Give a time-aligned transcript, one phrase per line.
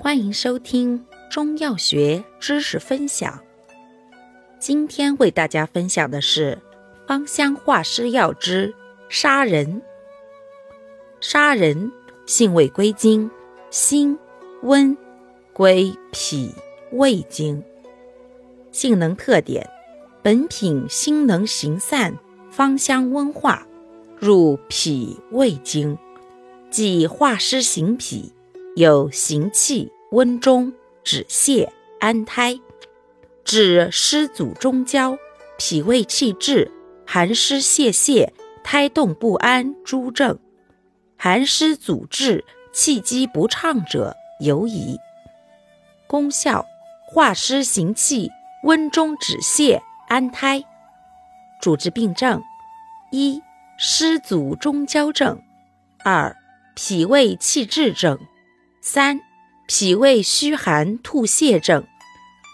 [0.00, 3.42] 欢迎收听中药学知识分享。
[4.60, 6.56] 今天为大家分享的是
[7.08, 8.72] 芳香化湿药之
[9.08, 9.82] 砂仁。
[11.20, 11.90] 砂仁
[12.26, 13.28] 性味归经：
[13.70, 14.16] 辛、
[14.62, 14.96] 温，
[15.52, 16.54] 归脾、
[16.92, 17.60] 胃经。
[18.70, 19.68] 性能特点：
[20.22, 22.16] 本品辛能行散，
[22.52, 23.66] 芳香温化，
[24.16, 25.98] 入脾胃经，
[26.70, 28.32] 即化湿行脾。
[28.76, 30.72] 有行气、温中、
[31.04, 31.68] 止泻、
[32.00, 32.58] 安胎，
[33.44, 35.18] 治湿阻中焦、
[35.58, 36.70] 脾胃气滞、
[37.06, 38.30] 寒湿泄泻、
[38.64, 40.38] 胎动不安诸症。
[41.18, 44.98] 寒湿阻滞、气机不畅者尤宜。
[46.06, 46.64] 功效：
[47.12, 48.30] 化湿行气，
[48.64, 50.64] 温中止泻，安胎。
[51.60, 52.42] 主治病症：
[53.12, 53.42] 一、
[53.76, 55.36] 湿阻中焦症；
[56.02, 56.34] 二、
[56.74, 58.18] 脾胃气滞症。
[58.80, 59.20] 三、
[59.70, 61.82] 脾胃虚寒吐泻症；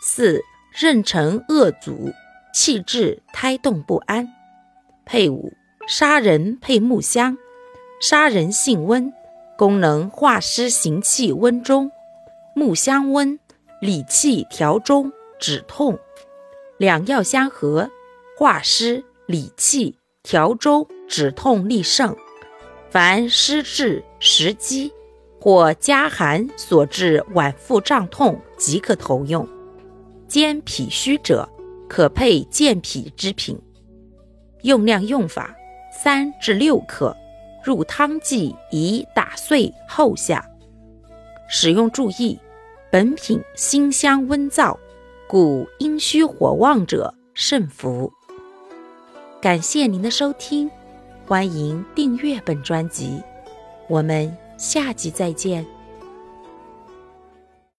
[0.03, 0.43] 四、
[0.77, 2.13] 妊娠恶阻，
[2.53, 4.29] 气滞胎动不安。
[5.07, 5.53] 配伍：
[5.87, 7.39] 砂仁配木香。
[8.01, 9.13] 砂仁性温，
[9.57, 11.89] 功能化湿行气温中；
[12.57, 13.39] 木香温，
[13.81, 15.97] 理气调中止痛。
[16.79, 17.89] 两药相合，
[18.37, 22.17] 化湿理气调中止痛利胜。
[22.91, 24.93] 凡湿滞食积。
[25.45, 29.47] 或加寒所致脘腹胀痛，即可投用。
[30.27, 31.47] 兼脾虚者，
[31.87, 33.61] 可配健脾之品。
[34.63, 35.55] 用量用法：
[36.03, 37.15] 三至六克，
[37.63, 40.43] 入汤剂宜打碎后下。
[41.47, 42.41] 使用注意：
[42.91, 44.75] 本品辛香温燥，
[45.29, 48.11] 故阴虚火旺者慎服。
[49.43, 50.71] 感谢您的收听，
[51.27, 53.23] 欢迎订阅本专辑。
[53.91, 54.44] 我们。
[54.57, 55.65] 下集再见。